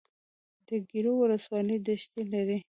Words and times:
د 0.67 0.69
ګیرو 0.89 1.13
ولسوالۍ 1.21 1.77
دښتې 1.87 2.21
لري 2.33 2.57